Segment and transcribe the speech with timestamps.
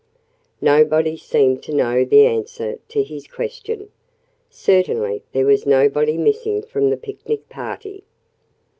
[0.61, 3.91] Nobody seemed to know the answer to his question.
[4.49, 8.03] Certainly there was nobody missing from the picnic party.